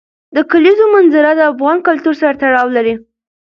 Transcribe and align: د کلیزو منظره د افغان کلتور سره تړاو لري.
د 0.35 0.37
کلیزو 0.51 0.85
منظره 0.95 1.31
د 1.35 1.41
افغان 1.51 1.77
کلتور 1.87 2.13
سره 2.21 2.33
تړاو 2.41 2.67
لري. 2.77 2.93